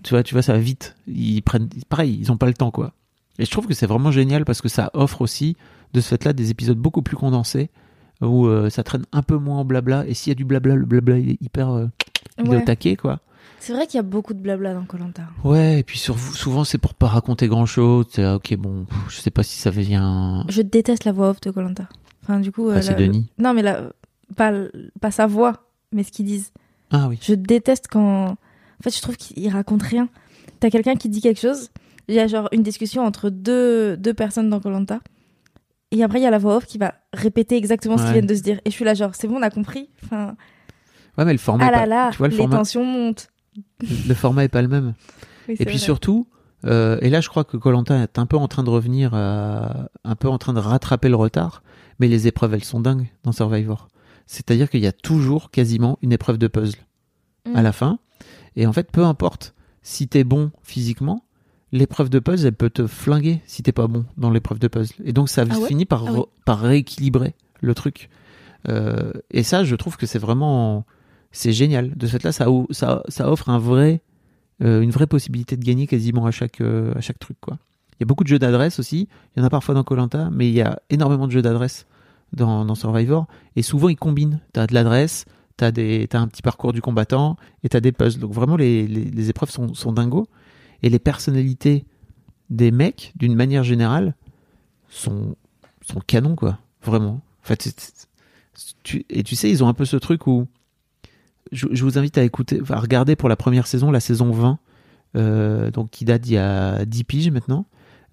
tu 0.03 0.10
vois, 0.12 0.24
tu 0.24 0.34
vois, 0.34 0.41
ça 0.41 0.53
va 0.53 0.60
vite. 0.60 0.96
Ils 1.08 1.41
prennent, 1.41 1.67
pareil, 1.89 2.17
ils 2.20 2.32
ont 2.32 2.38
pas 2.38 2.48
le 2.48 2.53
temps, 2.53 2.72
quoi. 2.72 2.94
Et 3.39 3.46
je 3.46 3.51
trouve 3.51 3.67
que 3.67 3.74
c'est 3.74 3.88
vraiment 3.88 4.12
génial 4.12 4.46
parce 4.46 4.62
que 4.62 4.70
ça 4.70 4.89
offre 4.94 5.22
aussi, 5.22 5.58
de 5.94 6.00
ce 6.00 6.10
fait-là, 6.10 6.32
des 6.32 6.51
épisodes 6.51 6.77
beaucoup 6.77 7.01
plus 7.01 7.17
condensés 7.17 7.70
où 8.22 8.48
euh, 8.48 8.70
ça 8.70 8.84
traîne 8.84 9.06
un 9.12 9.22
peu 9.24 9.38
moins 9.38 9.60
en 9.60 9.66
blabla. 9.66 10.06
Et 10.08 10.13
s'il 10.13 10.32
y 10.32 10.34
a 10.34 10.36
du 10.36 10.46
blabla, 10.46 10.75
le 10.75 10.86
blabla 10.86 11.18
il 11.18 11.30
est 11.32 11.42
hyper, 11.42 11.70
euh, 11.70 11.88
il 12.44 12.51
est 12.54 12.58
au 12.58 12.62
taquet, 12.66 12.96
quoi. 12.96 13.20
C'est 13.60 13.74
vrai 13.74 13.86
qu'il 13.86 13.98
y 13.98 14.00
a 14.00 14.04
beaucoup 14.04 14.34
de 14.34 14.40
blabla 14.40 14.74
dans 14.74 14.86
Colanta. 14.86 15.24
Ouais, 15.44 15.80
et 15.80 15.84
puis 15.84 16.00
sur, 16.00 16.18
souvent 16.18 16.63
c'est 16.63 16.80
pour 16.80 16.94
pas 16.96 17.08
raconter 17.08 17.48
grand 17.48 17.66
chose. 17.68 18.08
ok, 18.18 18.56
bon, 18.58 18.86
je 19.08 19.18
sais 19.20 19.30
pas 19.30 19.44
si 19.44 19.58
ça 19.60 19.70
vient. 19.70 20.44
Je 20.50 20.62
déteste 20.63 21.06
la 21.06 21.12
voix 21.12 21.30
off 21.30 21.42
de 21.42 21.51
Colanta. 21.51 21.88
Enfin, 22.24 22.40
du 22.40 22.51
coup. 22.51 22.70
euh, 22.70 22.75
Ah, 22.78 22.82
c'est 22.82 22.92
la- 22.92 22.98
Denis. 22.98 23.28
Non, 23.38 23.54
mais 23.54 23.62
la... 23.62 23.92
pas, 24.36 24.51
pas 25.00 25.12
sa 25.12 25.28
voix, 25.28 25.68
mais 25.92 26.04
ce 26.04 26.12
qu'ils 26.12 26.25
disent. 26.25 26.51
Ah 26.90 27.08
oui. 27.08 27.20
Je 27.22 27.34
déteste 27.36 27.86
quand. 27.90 28.25
En 28.32 28.84
fait, 28.84 28.96
je 28.96 29.01
trouve 29.01 29.16
qu'ils 29.16 29.50
racontent 29.50 29.86
rien. 29.88 30.10
T'as 30.60 30.70
quelqu'un 30.72 30.96
qui 30.96 31.08
dit 31.10 31.22
quelque 31.22 31.40
chose, 31.40 31.70
il 32.08 32.16
y 32.16 32.20
a 32.20 32.25
genre 32.28 32.50
une 32.51 32.63
discussion 32.63 33.04
entre 33.06 33.30
deux, 33.30 33.96
deux 33.98 34.13
personnes 34.13 34.50
dans 34.50 34.60
Colanta. 34.60 35.00
Et 35.91 36.03
après, 36.03 36.19
il 36.19 36.24
y 36.24 36.25
a 36.25 36.31
la 36.31 36.38
voix 36.38 36.55
off 36.57 36.65
qui 36.65 36.77
va 36.77 36.93
répéter 37.13 37.57
exactement 37.57 37.98
ce 37.98 38.03
qu'ils 38.03 38.13
viennent 38.13 38.25
de 38.25 38.36
se 38.36 38.41
dire. 38.41 38.60
Et 38.65 38.69
je 38.69 38.75
suis 38.75 38.86
là, 38.86 38.93
genre, 38.93 39.13
c'est 39.13 39.27
bon, 39.27 39.38
on 39.38 39.41
a 39.41 39.50
compris. 39.50 39.89
Enfin, 40.05 40.36
Ouais, 41.17 41.25
mais 41.25 41.33
le 41.33 41.38
format, 41.39 41.67
ah 41.67 41.71
là 41.71 41.86
là, 41.86 42.10
tu 42.12 42.17
vois, 42.19 42.27
le 42.29 42.31
les 42.31 42.38
format, 42.38 42.57
tensions 42.57 42.86
montent. 42.86 43.27
le 44.07 44.13
format 44.13 44.45
est 44.45 44.50
pas 44.50 44.62
le 44.62 44.69
même. 44.69 44.93
Oui, 45.50 45.55
Et 45.60 45.65
puis 45.65 45.77
vrai. 45.77 45.83
surtout, 45.83 46.27
euh, 46.65 46.98
et 47.01 47.10
là 47.10 47.19
je 47.19 47.27
crois 47.27 47.43
que 47.43 47.57
Colanta 47.57 47.98
est 48.03 48.19
un 48.19 48.25
peu 48.27 48.38
en 48.38 48.48
train 48.48 48.63
de 48.63 48.69
revenir, 48.69 49.13
à- 49.15 49.89
un 50.05 50.15
peu 50.15 50.29
en 50.29 50.38
train 50.38 50.53
de 50.53 50.60
rattraper 50.60 51.10
le 51.10 51.15
retard, 51.15 51.63
mais 52.00 52.07
les 52.07 52.27
épreuves 52.27 52.53
elles 52.53 52.63
sont 52.63 52.79
dingues 52.79 53.10
dans 53.24 53.31
Survivor. 53.31 53.88
C'est-à-dire 54.27 54.69
qu'il 54.69 54.79
y 54.81 54.88
a 54.88 54.91
toujours 54.93 55.50
quasiment 55.51 55.98
une 56.03 56.13
épreuve 56.13 56.38
de 56.38 56.48
puzzle 56.48 56.77
à 57.53 57.60
Mm. 57.60 57.63
la 57.63 57.71
fin. 57.74 58.00
Et 58.55 58.67
en 58.67 58.71
fait, 58.71 58.91
peu 58.91 59.03
importe 59.03 59.55
si 59.81 60.07
t'es 60.07 60.24
bon 60.24 60.51
physiquement, 60.62 61.25
l'épreuve 61.72 62.10
de 62.10 62.20
puzzle 62.20 62.48
elle 62.48 62.54
peut 62.54 62.70
te 62.70 62.88
flinguer 62.88 63.42
si 63.46 63.63
t'es 63.63 63.72
pas 63.72 63.88
bon 63.88 64.06
dans 64.18 64.30
l'épreuve 64.30 64.60
de 64.60 64.68
puzzle. 64.68 64.96
Et 65.06 65.13
donc 65.13 65.30
ça 65.30 65.44
Ah 65.50 65.58
ouais 65.60 65.68
finit 65.68 65.86
par, 65.86 66.06
Ah 66.08 66.12
oui. 66.13 66.22
par 66.46 66.60
rééquilibrer 66.60 67.34
le 67.62 67.74
truc. 67.75 68.10
Euh, 68.70 69.12
et 69.32 69.44
ça, 69.44 69.63
je 69.63 69.75
trouve 69.75 69.98
que 69.98 70.06
c'est 70.06 70.20
vraiment, 70.20 70.86
c'est 71.32 71.51
génial. 71.54 71.96
De 71.96 72.06
ce 72.08 72.12
fait-là, 72.13 72.32
ça, 72.32 72.48
ça, 72.72 73.04
ça 73.08 73.32
offre 73.32 73.50
un 73.50 73.58
vrai, 73.58 74.01
euh, 74.63 74.82
une 74.82 74.92
vraie 74.92 75.08
possibilité 75.08 75.58
de 75.58 75.63
gagner 75.63 75.88
quasiment 75.88 76.25
à 76.25 76.32
chaque, 76.32 76.62
euh, 76.62 76.94
à 76.96 77.01
chaque 77.01 77.20
truc, 77.20 77.38
quoi. 77.42 77.58
Il 77.94 78.01
y 78.01 78.04
a 78.04 78.08
beaucoup 78.08 78.24
de 78.24 78.30
jeux 78.30 78.40
d'adresse 78.40 78.80
aussi. 78.80 79.08
Il 79.36 79.40
y 79.40 79.44
en 79.44 79.46
a 79.46 79.50
parfois 79.50 79.75
dans 79.75 79.84
Colanta, 79.84 80.30
mais 80.32 80.48
il 80.48 80.54
y 80.54 80.62
a 80.62 80.80
énormément 80.90 81.28
de 81.28 81.32
jeux 81.32 81.42
d'adresse 81.44 81.86
dans, 82.34 82.66
dans 82.66 82.74
Survivor. 82.75 83.28
Et 83.56 83.62
souvent, 83.62 83.90
ils 83.90 83.96
combinent. 83.96 84.40
T'as 84.54 84.66
de 84.66 84.74
l'adresse, 84.74 85.25
t'as 85.58 85.72
des 85.72 86.08
t'as 86.08 86.20
un 86.20 86.28
petit 86.28 86.42
parcours 86.42 86.74
du 86.74 86.82
combattant 86.82 87.36
et 87.63 87.70
t'as 87.70 87.80
des 87.80 87.92
puzzles. 87.92 88.20
Donc 88.20 88.34
vraiment 88.34 88.56
les, 88.58 88.88
les, 88.88 89.06
les 89.06 89.30
épreuves 89.30 89.51
sont, 89.51 89.75
sont 89.75 89.92
dingos 89.94 90.28
et 90.83 90.89
les 90.89 91.00
personnalités 91.00 91.85
des 92.50 92.71
mecs 92.71 93.13
d'une 93.15 93.35
manière 93.35 93.63
générale 93.63 94.15
sont 94.89 95.35
sont 95.81 96.00
canons 96.00 96.35
quoi. 96.35 96.59
Vraiment. 96.83 97.21
En 97.43 97.43
fait, 97.43 97.93
tu, 98.83 99.05
et 99.09 99.23
tu 99.23 99.35
sais 99.35 99.50
ils 99.50 99.63
ont 99.63 99.67
un 99.67 99.73
peu 99.73 99.85
ce 99.85 99.97
truc 99.97 100.27
où 100.27 100.47
je, 101.51 101.67
je 101.71 101.83
vous 101.83 101.97
invite 101.97 102.17
à 102.17 102.23
écouter, 102.23 102.59
à 102.69 102.79
regarder 102.79 103.15
pour 103.15 103.29
la 103.29 103.35
première 103.35 103.67
saison, 103.67 103.91
la 103.91 104.00
saison 104.00 104.31
20, 104.31 104.59
euh, 105.17 105.71
donc 105.71 105.89
qui 105.91 106.05
date 106.05 106.21
d'il 106.21 106.33
y 106.33 106.38
a 106.38 106.85
10 106.85 107.03
piges 107.03 107.31
maintenant, 107.31 107.65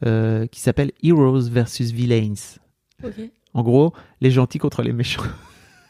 euh, 0.04 0.46
qui 0.46 0.60
s'appelle 0.60 0.92
Heroes 1.02 1.48
versus 1.50 1.90
Villains. 1.90 2.58
En 3.54 3.62
gros, 3.62 3.92
les 4.20 4.30
gentils 4.30 4.58
contre 4.58 4.82
les 4.82 4.92
méchants. 4.92 5.22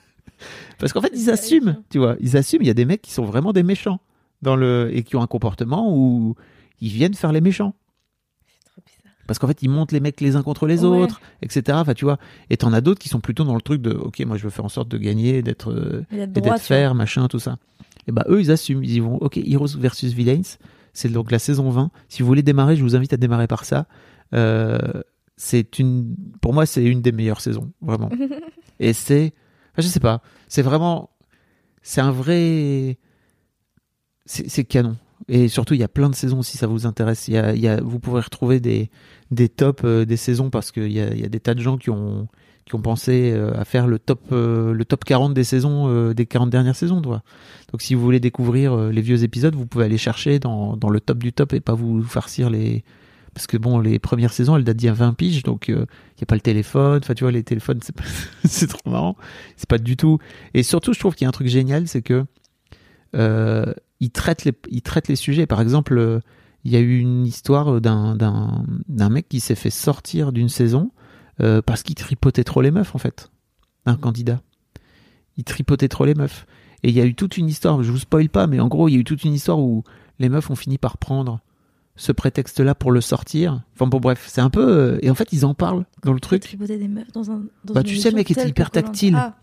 Parce 0.79 0.93
qu'en 0.93 1.01
fait, 1.01 1.13
ils 1.15 1.31
assument, 1.31 1.83
tu 1.91 1.99
vois, 1.99 2.17
ils 2.21 2.37
assument. 2.37 2.63
Il 2.63 2.69
y 2.69 2.71
a 2.71 2.75
des 2.75 2.85
mecs 2.85 3.03
qui 3.03 3.11
sont 3.11 3.25
vraiment 3.25 3.53
des 3.53 3.63
méchants 3.63 4.01
dans 4.43 4.55
le 4.55 4.91
et 4.93 5.03
qui 5.03 5.17
ont 5.17 5.23
un 5.23 5.27
comportement 5.27 5.93
où 5.93 6.37
ils 6.81 6.91
viennent 6.93 7.15
faire 7.15 7.33
les 7.33 7.41
méchants. 7.41 7.75
C'est 8.47 8.71
trop 8.71 8.83
bizarre. 8.87 9.13
Parce 9.27 9.39
qu'en 9.39 9.47
fait, 9.47 9.63
ils 9.63 9.69
montent 9.69 9.93
les 9.93 10.01
mecs 10.01 10.21
les 10.21 10.37
uns 10.37 10.43
contre 10.43 10.67
les 10.67 10.85
Ouais. 10.85 10.99
autres, 11.03 11.21
etc. 11.43 11.63
Enfin, 11.81 11.95
tu 11.95 12.05
vois. 12.05 12.19
Et 12.51 12.57
t'en 12.57 12.73
as 12.73 12.81
d'autres 12.81 13.01
qui 13.01 13.09
sont 13.09 13.21
plutôt 13.21 13.45
dans 13.45 13.55
le 13.55 13.61
truc 13.61 13.83
de, 13.83 13.91
ok, 13.93 14.21
moi, 14.27 14.37
je 14.37 14.45
veux 14.45 14.51
faire 14.51 14.65
en 14.65 14.69
sorte 14.71 14.89
de 14.89 14.99
gagner, 14.99 15.43
d'être 15.43 15.71
euh, 15.73 16.05
et 16.13 16.27
d'être 16.27 16.61
fair, 16.61 16.95
machin, 16.95 17.29
tout 17.29 17.39
ça. 17.39 17.59
Et 18.07 18.13
bah 18.13 18.25
eux, 18.29 18.41
ils 18.41 18.51
assument, 18.51 18.83
ils 18.83 18.93
y 18.93 19.01
vont. 19.01 19.17
Ok, 19.17 19.37
Heroes 19.37 19.77
versus 19.79 20.13
Villains, 20.15 20.41
c'est 20.95 21.11
donc 21.11 21.31
la 21.31 21.39
saison 21.39 21.69
20. 21.69 21.91
Si 22.09 22.23
vous 22.23 22.27
voulez 22.29 22.43
démarrer, 22.43 22.75
je 22.77 22.83
vous 22.83 22.97
invite 22.97 23.13
à 23.13 23.17
démarrer 23.19 23.47
par 23.47 23.65
ça. 23.67 23.87
Euh, 24.35 24.79
c'est 25.37 25.79
une, 25.79 26.17
pour 26.41 26.55
moi, 26.55 26.65
c'est 26.67 26.85
une 26.85 27.03
des 27.03 27.13
meilleures 27.13 27.41
saisons, 27.43 27.71
vraiment. 27.83 28.11
et 28.81 28.93
c'est, 28.95 29.35
enfin, 29.73 29.83
je 29.83 29.89
sais 29.89 30.01
pas, 30.01 30.23
c'est 30.49 30.63
vraiment, 30.63 31.11
c'est 31.83 32.01
un 32.01 32.11
vrai, 32.11 32.99
c'est 34.27 34.65
canon. 34.65 34.97
Et 35.29 35.49
surtout, 35.49 35.75
il 35.75 35.81
y 35.81 35.85
a 35.85 35.89
plein 35.89 36.09
de 36.09 36.15
saisons 36.15 36.43
si 36.43 36.57
ça 36.57 36.67
vous 36.67 36.87
intéresse. 36.87 37.29
Il 37.29 37.35
y 37.35 37.69
a, 37.69 37.81
vous 37.83 37.99
pourrez 37.99 38.21
retrouver 38.23 38.61
des, 38.61 38.91
des 39.31 39.49
tops 39.49 39.83
euh, 39.85 40.05
des 40.05 40.17
saisons 40.17 40.51
parce 40.51 40.71
qu'il 40.73 40.93
y 40.93 41.01
a, 41.01 41.13
y 41.15 41.25
a 41.25 41.29
des 41.29 41.41
tas 41.41 41.55
de 41.55 41.61
gens 41.61 41.77
qui 41.77 41.91
ont, 41.91 42.29
qui 42.65 42.75
ont 42.77 42.81
pensé 42.81 43.33
euh, 43.35 43.53
à 43.59 43.65
faire 43.65 43.87
le 43.87 43.99
top, 43.99 44.21
euh, 44.33 44.73
le 44.73 44.85
top 44.85 45.05
40 45.05 45.35
des 45.35 45.45
saisons, 45.45 45.89
euh, 45.89 46.15
des 46.15 46.27
40 46.27 46.51
dernières 46.51 46.77
saisons, 46.77 47.03
toi. 47.03 47.23
Donc, 47.73 47.83
si 47.83 47.95
vous 47.95 48.01
voulez 48.03 48.21
découvrir 48.21 48.73
euh, 48.73 48.91
les 48.93 49.03
vieux 49.03 49.25
épisodes, 49.25 49.55
vous 49.55 49.67
pouvez 49.67 49.85
aller 49.87 49.99
chercher 49.99 50.39
dans, 50.39 50.77
dans 50.77 50.89
le 50.91 51.01
top 51.01 51.19
du 51.19 51.33
top 51.33 51.53
et 51.53 51.61
pas 51.61 51.75
vous 51.75 52.03
farcir 52.03 52.49
les, 52.49 52.85
parce 53.35 53.47
que 53.47 53.57
bon, 53.57 53.79
les 53.81 53.99
premières 53.99 54.33
saisons, 54.33 54.57
elles 54.57 54.65
datent 54.65 54.77
d'il 54.79 54.87
y 54.87 54.91
a 54.91 54.95
20 54.95 55.13
piges, 55.15 55.43
donc 55.43 55.69
euh, 55.69 55.85
il 56.17 56.21
n'y 56.21 56.23
a 56.23 56.27
pas 56.27 56.35
le 56.37 56.41
téléphone. 56.41 57.01
Enfin, 57.03 57.15
tu 57.15 57.25
vois, 57.25 57.33
les 57.33 57.43
téléphones, 57.43 57.81
c'est 57.83 57.95
pas- 57.95 58.79
trop 58.79 58.91
marrant. 58.91 59.17
C'est 59.57 59.69
pas 59.69 59.79
du 59.79 59.97
tout. 59.97 60.19
Et 60.55 60.63
surtout, 60.63 60.93
je 60.93 60.99
trouve 61.01 61.15
qu'il 61.15 61.25
y 61.25 61.27
a 61.27 61.29
un 61.29 61.33
truc 61.33 61.49
génial, 61.49 61.87
c'est 61.89 62.03
que 62.03 62.25
euh, 63.15 63.73
ils 64.01 64.11
traitent 64.11 64.45
les, 64.45 64.53
ils 64.71 64.83
traitent 64.83 65.09
les 65.09 65.17
sujets. 65.17 65.47
Par 65.47 65.61
exemple, 65.61 65.97
euh, 65.99 66.21
il 66.65 66.73
y 66.73 66.77
a 66.77 66.81
eu 66.81 66.99
une 66.99 67.27
histoire 67.27 67.81
d'un 67.81 68.15
d'un 68.17 68.65
d'un 68.89 69.09
mec 69.09 69.29
qui 69.29 69.41
s'est 69.41 69.55
fait 69.55 69.71
sortir 69.71 70.33
d'une 70.33 70.49
saison 70.49 70.91
euh, 71.41 71.63
parce 71.63 71.83
qu'il 71.83 71.95
tripotait 71.95 72.45
trop 72.45 72.61
les 72.63 72.71
meufs, 72.71 72.95
en 72.95 72.99
fait, 72.99 73.31
un 73.87 73.97
candidat. 73.97 74.41
Il 75.37 75.45
tripotait 75.45 75.89
trop 75.89 76.05
les 76.05 76.15
meufs. 76.15 76.47
Et 76.83 76.91
il 76.91 76.95
y 76.95 77.01
a 77.01 77.05
eu 77.07 77.15
toute 77.15 77.37
une 77.37 77.49
histoire. 77.49 77.83
Je 77.83 77.91
vous 77.91 77.99
spoil 77.99 78.29
pas, 78.29 78.47
mais 78.47 78.61
en 78.61 78.69
gros, 78.69 78.89
il 78.89 78.93
y 78.93 78.97
a 78.97 79.01
eu 79.01 79.05
toute 79.05 79.25
une 79.25 79.35
histoire 79.35 79.59
où 79.59 79.83
les 80.19 80.29
meufs 80.29 80.49
ont 80.51 80.57
fini 80.57 80.79
par 80.79 80.97
prendre 80.99 81.41
ce 81.97 82.13
prétexte-là 82.13 82.77
pour 82.77 82.93
le 82.93 83.01
sortir. 83.01 83.63
Enfin 83.75 83.89
bon, 83.89 83.99
bref, 83.99 84.27
c'est 84.29 84.41
un 84.41 84.51
peu. 84.51 84.99
et 85.03 85.11
en 85.11 85.15
fait, 85.17 85.33
ils 85.33 85.45
en 85.45 85.55
parlent 85.55 85.85
dans 86.05 86.13
le 86.13 86.21
truc. 86.21 86.43
Tripoter 86.43 86.79
des 86.79 86.87
meufs 86.89 87.11
dans 87.13 87.31
un. 87.33 87.43
Dans 87.65 87.75
Bah, 87.75 87.81
une 87.81 87.87
tu 87.87 87.97
sais, 87.97 88.13
mec 88.13 88.31
était 88.31 88.49
hyper 88.49 88.71
tactile. 88.71 89.17
Ah, 89.17 89.35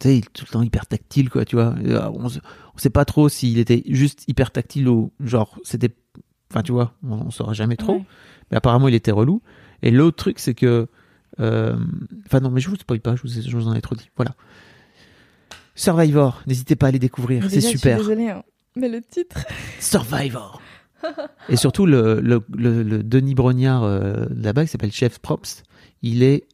Tu 0.00 0.08
sais, 0.08 0.14
il 0.16 0.18
est 0.18 0.32
tout 0.32 0.44
le 0.46 0.52
temps 0.52 0.62
hyper 0.62 0.86
tactile, 0.86 1.30
quoi, 1.30 1.44
tu 1.44 1.56
vois. 1.56 1.74
Euh, 1.84 2.10
On, 2.14 2.26
on 2.26 2.78
sait 2.78 2.90
pas 2.90 3.04
trop 3.04 3.28
s'il 3.28 3.58
était 3.58 3.82
juste 3.88 4.24
hyper 4.28 4.50
tactile 4.50 4.88
ou 4.88 5.12
genre 5.20 5.58
c'était. 5.64 5.94
Enfin, 6.50 6.62
tu 6.62 6.72
vois, 6.72 6.94
on, 7.02 7.14
on 7.26 7.30
saura 7.30 7.52
jamais 7.54 7.76
trop. 7.76 7.94
ouais. 7.96 8.04
Mais 8.50 8.56
apparemment, 8.58 8.88
il 8.88 8.94
était 8.94 9.10
relou. 9.10 9.42
Et 9.82 9.90
l'autre 9.90 10.16
truc, 10.16 10.38
c'est 10.38 10.54
que. 10.54 10.86
euh, 11.40 11.76
Enfin, 12.26 12.40
non, 12.40 12.50
mais 12.50 12.60
je 12.60 12.68
vous 12.68 12.76
spoil 12.76 13.00
pas, 13.00 13.16
je 13.16 13.22
vous, 13.22 13.28
je 13.28 13.56
vous 13.56 13.68
en 13.68 13.74
ai 13.74 13.80
trop 13.80 13.94
dit. 13.94 14.08
Voilà. 14.16 14.34
Survivor, 15.74 16.42
n'hésitez 16.46 16.76
pas 16.76 16.86
à 16.86 16.90
les 16.90 16.98
découvrir, 16.98 17.42
c'est 17.44 17.56
déjà, 17.56 17.60
je 17.60 17.68
suis 17.68 17.78
super. 17.78 17.98
désolée, 17.98 18.30
hein. 18.30 18.42
Mais 18.76 18.88
le 18.88 19.02
titre. 19.02 19.36
Survivor. 19.80 20.60
Et 21.48 21.56
surtout, 21.56 21.86
le, 21.86 22.20
le, 22.20 22.42
le- 22.54 22.82
le 22.82 23.02
Denis 23.02 23.34
Brognard 23.34 23.84
euh, 23.84 24.26
là-bas, 24.34 24.64
qui 24.64 24.70
s'appelle 24.70 24.92
Chef 24.92 25.18
Props, 25.18 25.62
il 26.02 26.22
est 26.22 26.46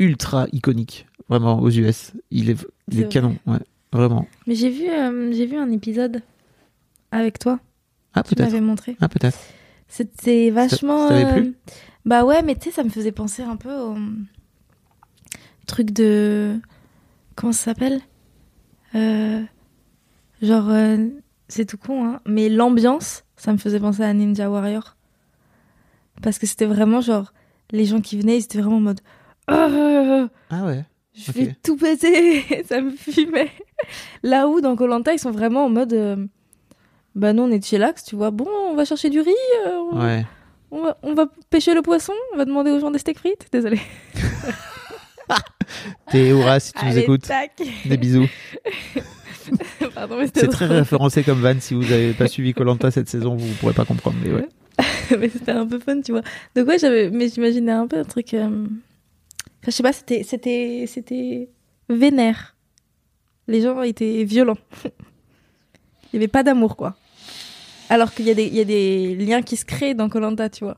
ultra 0.00 0.46
iconique, 0.52 1.06
vraiment, 1.28 1.60
aux 1.60 1.70
US. 1.70 2.12
Il 2.32 2.50
est, 2.50 2.56
il 2.88 2.98
est 2.98 3.02
vrai. 3.02 3.08
canon, 3.08 3.36
ouais, 3.46 3.58
vraiment. 3.92 4.26
Mais 4.48 4.56
j'ai 4.56 4.70
vu, 4.70 4.88
euh, 4.88 5.30
j'ai 5.32 5.46
vu 5.46 5.56
un 5.56 5.70
épisode 5.70 6.22
avec 7.12 7.38
toi. 7.38 7.60
Ah, 8.14 8.22
Tu 8.24 8.34
peut-être. 8.34 8.48
m'avais 8.48 8.60
montré. 8.60 8.96
Ah, 9.00 9.08
peut-être. 9.08 9.38
C'était 9.86 10.50
vachement. 10.50 11.08
ça 11.08 11.14
euh, 11.14 11.32
plu 11.34 11.54
Bah 12.04 12.24
ouais, 12.24 12.42
mais 12.42 12.56
tu 12.56 12.64
sais, 12.64 12.70
ça 12.72 12.82
me 12.82 12.88
faisait 12.90 13.12
penser 13.12 13.42
un 13.42 13.56
peu 13.56 13.72
au 13.72 13.96
truc 15.66 15.90
de. 15.92 16.58
Comment 17.36 17.52
ça 17.52 17.66
s'appelle? 17.66 18.00
Euh, 18.94 19.42
Genre, 20.42 20.70
euh, 20.70 21.06
c'est 21.48 21.66
tout 21.66 21.76
con, 21.76 22.04
hein, 22.06 22.20
mais 22.26 22.48
l'ambiance, 22.48 23.24
ça 23.36 23.52
me 23.52 23.58
faisait 23.58 23.78
penser 23.80 24.02
à 24.02 24.12
Ninja 24.14 24.50
Warrior. 24.50 24.96
Parce 26.22 26.38
que 26.38 26.46
c'était 26.46 26.64
vraiment 26.66 27.00
genre, 27.02 27.32
les 27.70 27.84
gens 27.84 28.00
qui 28.00 28.18
venaient, 28.18 28.38
ils 28.38 28.44
étaient 28.44 28.60
vraiment 28.60 28.76
en 28.78 28.80
mode. 28.80 29.00
Ah, 29.52 30.28
Ah 30.50 30.64
ouais. 30.66 30.84
je 31.14 31.32
vais 31.32 31.54
tout 31.62 31.76
péter, 31.76 32.44
ça 32.68 32.80
me 32.80 32.90
fumait. 32.92 33.50
Là 34.22 34.46
où 34.48 34.60
dans 34.60 34.76
Colanta, 34.76 35.12
ils 35.12 35.18
sont 35.18 35.30
vraiment 35.32 35.64
en 35.64 35.68
mode. 35.70 35.92
euh, 35.92 36.16
bah 37.16 37.32
nous 37.32 37.42
on 37.42 37.50
est 37.50 37.64
chillax, 37.64 38.04
tu 38.04 38.14
vois. 38.16 38.30
Bon, 38.30 38.46
on 38.70 38.74
va 38.74 38.84
chercher 38.84 39.10
du 39.10 39.20
riz, 39.20 39.30
euh, 39.66 39.70
on, 39.92 40.00
Ouais. 40.00 40.24
on 40.70 40.82
va, 40.82 40.98
on 41.02 41.14
va 41.14 41.26
pêcher 41.50 41.74
le 41.74 41.82
poisson, 41.82 42.12
on 42.32 42.36
va 42.36 42.44
demander 42.44 42.70
aux 42.70 42.78
gens 42.78 42.90
des 42.92 42.98
steaks 43.00 43.18
frites. 43.18 43.48
Désolé. 43.52 43.80
T'es 46.10 46.32
Aura 46.32 46.58
si 46.60 46.72
tu 46.72 46.84
nous 46.84 46.98
écoutes. 46.98 47.22
tac. 47.22 47.52
Des 47.84 47.96
bisous. 47.96 48.26
Pardon, 49.94 50.16
C'est 50.34 50.48
très 50.48 50.66
référencé 50.66 51.22
comme 51.22 51.40
van. 51.40 51.54
Si 51.60 51.74
vous 51.74 51.82
n'avez 51.82 52.12
pas 52.12 52.26
suivi 52.28 52.52
Colanta 52.52 52.90
cette 52.90 53.08
saison, 53.08 53.36
vous 53.36 53.46
ne 53.46 53.52
pourrez 53.54 53.72
pas 53.72 53.84
comprendre. 53.84 54.16
Mais 54.24 54.32
ouais. 54.32 54.48
mais 55.18 55.28
c'était 55.28 55.52
un 55.52 55.66
peu 55.66 55.78
fun, 55.78 56.00
tu 56.00 56.12
vois. 56.12 56.22
Donc 56.56 56.66
ouais, 56.68 56.78
j'avais, 56.78 57.10
mais 57.10 57.28
j'imaginais 57.28 57.72
un 57.72 57.86
peu 57.86 57.98
un 57.98 58.04
truc. 58.04 58.34
euh, 58.34 58.66
Enfin, 59.62 59.66
je 59.66 59.70
sais 59.72 59.82
pas, 59.82 59.92
c'était, 59.92 60.22
c'était, 60.22 60.84
c'était 60.86 61.50
vénère. 61.88 62.56
Les 63.48 63.60
gens 63.62 63.82
étaient 63.82 64.24
violents. 64.24 64.58
Il 66.12 66.14
y 66.14 66.16
avait 66.16 66.28
pas 66.28 66.42
d'amour, 66.42 66.76
quoi. 66.76 66.96
Alors 67.88 68.12
qu'il 68.14 68.26
y 68.26 68.30
a 68.30 68.34
des, 68.34 68.44
il 68.46 68.54
y 68.54 68.60
a 68.60 68.64
des 68.64 69.14
liens 69.16 69.42
qui 69.42 69.56
se 69.56 69.64
créent 69.64 69.94
dans 69.94 70.08
Colanta, 70.08 70.48
tu 70.48 70.64
vois. 70.64 70.76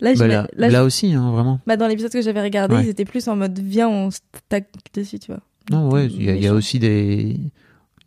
Là, 0.00 0.14
Bah, 0.14 0.26
là, 0.26 0.46
là, 0.56 0.68
là 0.68 0.80
je- 0.80 0.84
aussi, 0.86 1.12
hein, 1.12 1.30
vraiment. 1.30 1.60
bah, 1.66 1.76
dans 1.76 1.86
l'épisode 1.86 2.10
que 2.12 2.22
j'avais 2.22 2.42
regardé, 2.42 2.74
Ouais. 2.74 2.84
ils 2.84 2.88
étaient 2.88 3.04
plus 3.04 3.26
en 3.28 3.36
mode 3.36 3.58
viens, 3.58 3.88
on 3.88 4.10
se 4.10 4.20
tac 4.48 4.68
dessus, 4.94 5.18
tu 5.18 5.30
vois. 5.32 5.40
Non, 5.70 5.90
ouais, 5.90 6.06
il 6.06 6.22
y, 6.22 6.30
a- 6.30 6.34
il 6.36 6.42
y 6.42 6.46
a 6.46 6.54
aussi 6.54 6.78
des. 6.78 7.36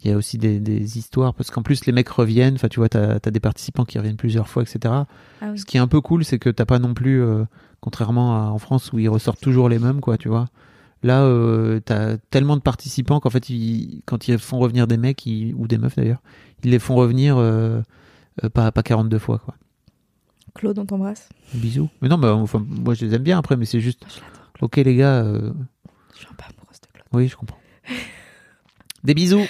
Il 0.04 0.10
y 0.10 0.14
a 0.14 0.18
aussi 0.18 0.38
des, 0.38 0.60
des 0.60 0.98
histoires, 0.98 1.34
parce 1.34 1.50
qu'en 1.50 1.62
plus, 1.62 1.86
les 1.86 1.94
mecs 1.94 2.10
reviennent, 2.10 2.56
enfin, 2.56 2.68
tu 2.68 2.80
vois, 2.80 2.90
t'as 2.90 3.20
as 3.24 3.32
des 3.32 3.40
participants 3.40 3.86
qui 3.86 3.98
reviennent 3.98 4.18
plusieurs 4.18 4.50
fois, 4.50 4.64
etc. 4.64 4.80
Ah 4.94 5.06
oui. 5.52 5.58
Ce 5.60 5.66
qui 5.66 5.78
est 5.78 5.80
un 5.80 5.88
peu 5.88 6.02
cool, 6.02 6.26
c'est 6.26 6.40
que 6.40 6.50
t'as 6.50 6.66
pas 6.66 6.78
non 6.80 6.94
plus, 6.94 7.22
euh, 7.24 7.46
contrairement 7.84 8.36
à 8.48 8.50
en 8.50 8.58
France 8.60 8.94
où 8.94 9.00
ils 9.00 9.10
ressortent 9.10 9.42
toujours 9.42 9.68
les 9.68 9.78
mêmes, 9.78 10.00
quoi, 10.00 10.18
tu 10.18 10.30
vois. 10.30 10.46
Là, 11.04 11.22
euh, 11.24 11.82
t'as 11.84 12.16
tellement 12.30 12.56
de 12.56 12.62
participants 12.62 13.20
qu'en 13.20 13.30
fait, 13.30 13.50
ils, 13.50 14.02
quand 14.06 14.30
ils 14.30 14.38
font 14.40 14.58
revenir 14.58 14.88
des 14.88 14.96
mecs, 14.96 15.26
ils- 15.26 15.54
ou 15.56 15.68
des 15.68 15.78
meufs 15.78 15.98
d'ailleurs, 15.98 16.22
ils 16.64 16.72
les 16.72 16.80
font 16.80 16.96
revenir 16.96 17.36
euh, 17.38 17.82
euh, 18.44 18.50
pas, 18.50 18.72
pas 18.72 18.84
42 18.84 19.20
fois, 19.20 19.38
quoi. 19.40 19.56
Claude, 20.56 20.80
on 20.80 20.86
t'embrasse. 20.86 21.28
Bisous. 21.56 21.90
Mais 22.02 22.08
non, 22.08 22.18
bah, 22.18 22.34
enfin, 22.36 22.64
moi 22.66 22.94
je 22.94 23.06
les 23.06 23.14
aime 23.16 23.24
bien 23.24 23.38
après, 23.38 23.58
mais 23.58 23.66
c'est 23.66 23.82
juste, 23.82 24.06
je 24.08 24.64
ok 24.64 24.78
les 24.78 24.96
gars, 24.96 25.24
euh, 25.26 25.52
Je 26.14 26.20
suis 26.20 26.28
un 26.32 26.36
peu 26.36 26.46
amoureuse 26.46 26.80
de 26.80 26.88
Claude. 26.94 27.08
oui, 27.12 27.28
je 27.28 27.36
comprends. 27.36 27.60
Des 29.04 29.14
bisous. 29.14 29.46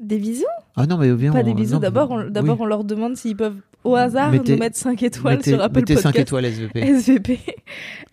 Des 0.00 0.18
bisous? 0.18 0.44
Ah 0.74 0.86
non, 0.86 0.98
mais 0.98 1.14
viens. 1.14 1.32
Pas 1.32 1.40
on- 1.40 1.44
des 1.44 1.54
bisous. 1.54 1.74
non, 1.74 1.80
D'abord, 1.80 2.10
on, 2.10 2.24
oui. 2.24 2.30
d'abord 2.32 2.60
on 2.60 2.66
leur 2.66 2.82
demande 2.82 3.16
s'ils 3.16 3.36
peuvent, 3.36 3.60
au 3.84 3.94
hasard, 3.94 4.32
Mettez- 4.32 4.52
nous 4.52 4.58
mettre 4.58 4.76
5 4.76 5.02
étoiles 5.02 5.36
mettez, 5.36 5.50
sur 5.50 5.62
Apple 5.62 5.80
mettez 5.80 5.96
5 5.96 6.02
Podcast. 6.04 6.22
étoiles 6.28 6.44
SVP. 6.46 6.80
SVP. 6.80 7.38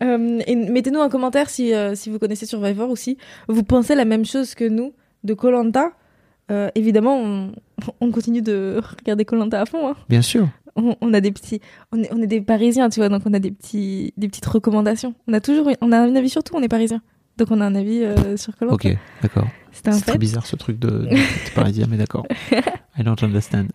Euh, 0.02 0.40
et 0.48 0.56
mettez-nous 0.56 1.00
un 1.00 1.08
commentaire 1.08 1.48
si, 1.48 1.72
euh, 1.72 1.94
si 1.94 2.10
vous 2.10 2.18
connaissez 2.18 2.44
Survivor 2.44 2.90
ou 2.90 2.96
si 2.96 3.18
vous 3.46 3.62
pensez 3.62 3.94
la 3.94 4.04
même 4.04 4.24
chose 4.24 4.56
que 4.56 4.64
nous 4.68 4.92
de 5.22 5.32
Colanta. 5.34 5.92
évidemment, 6.74 7.18
on, 7.22 7.52
on 8.00 8.10
continue 8.10 8.42
de 8.42 8.80
regarder 8.98 9.24
Colanta 9.24 9.60
à 9.60 9.64
fond. 9.66 9.88
hein. 9.88 9.94
Bien 10.08 10.22
sûr. 10.22 10.48
On, 10.74 10.96
on 11.00 11.14
a 11.14 11.20
des 11.20 11.30
petits, 11.30 11.60
on 11.92 12.02
est, 12.02 12.12
on 12.12 12.20
est 12.20 12.26
des 12.26 12.40
Parisiens, 12.40 12.88
tu 12.88 12.98
vois, 12.98 13.08
donc 13.10 13.22
on 13.26 13.32
a 13.34 13.38
des 13.38 13.50
petits, 13.52 14.12
des 14.16 14.26
petites 14.26 14.46
recommandations. 14.46 15.14
On 15.28 15.34
a 15.34 15.40
toujours, 15.40 15.68
on 15.80 15.92
a 15.92 15.98
un 15.98 16.16
avis 16.16 16.30
sur 16.30 16.42
tout. 16.42 16.54
On 16.56 16.62
est 16.62 16.68
Parisiens, 16.68 17.02
donc 17.36 17.48
on 17.52 17.60
a 17.60 17.64
un 17.66 17.74
avis 17.76 18.02
euh, 18.02 18.36
sur 18.36 18.56
Colanta. 18.56 18.74
Ok, 18.74 18.96
d'accord. 19.22 19.46
C'est 19.70 19.90
très 20.04 20.18
bizarre 20.18 20.46
ce 20.46 20.56
truc 20.56 20.78
de, 20.80 20.88
de, 20.90 21.04
de 21.10 21.54
parisien, 21.54 21.86
mais 21.88 21.96
d'accord. 21.98 22.26
I 22.98 23.02
don't 23.04 23.16
understand. 23.22 23.66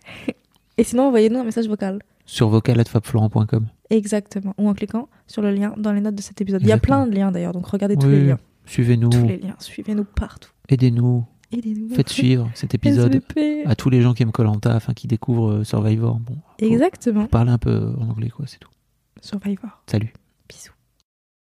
Et 0.78 0.84
sinon, 0.84 1.08
envoyez-nous 1.08 1.40
un 1.40 1.44
message 1.44 1.68
vocal. 1.68 2.02
Sur 2.26 2.50
vocal.fabflorent.com. 2.50 3.68
Exactement. 3.90 4.54
Ou 4.58 4.68
en 4.70 4.74
cliquant 4.74 5.08
sur 5.28 5.42
le 5.42 5.52
lien 5.52 5.74
dans 5.78 5.92
les 5.94 6.02
notes 6.02 6.16
de 6.16 6.22
cet 6.22 6.42
épisode. 6.42 6.62
Il 6.62 6.68
y 6.68 6.72
a 6.74 6.78
plein 6.78 7.08
de 7.08 7.16
liens 7.16 7.32
d'ailleurs, 7.32 7.54
donc 7.54 7.66
regardez 7.68 7.96
tous 7.96 8.08
les 8.10 8.26
liens. 8.26 8.40
Suivez-nous, 8.66 9.10
Tous 9.10 9.26
les 9.26 9.38
liens. 9.38 9.56
Suivez-nous 9.60 10.04
partout. 10.04 10.50
aidez-nous, 10.68 11.26
nouveaux 11.54 11.96
Faites 11.96 12.10
suivre 12.10 12.50
cet 12.54 12.74
épisode 12.76 13.16
SVP. 13.16 13.64
à 13.66 13.76
tous 13.76 13.90
les 13.90 14.02
gens 14.02 14.14
qui 14.14 14.24
aiment 14.24 14.34
Colanta, 14.34 14.76
afin 14.76 14.94
qu'ils 14.94 15.10
découvrent 15.10 15.52
euh, 15.60 15.64
Survivor. 15.64 16.20
Bon, 16.20 16.36
faut- 16.60 16.66
Exactement. 16.66 17.22
faut 17.22 17.28
parler 17.28 17.52
un 17.52 17.58
peu 17.58 17.94
en 17.98 18.10
anglais, 18.10 18.30
quoi, 18.30 18.46
c'est 18.46 18.60
tout. 18.60 18.70
Survivor. 19.22 19.70
Salut. 19.90 20.12
Bisous. 20.50 20.74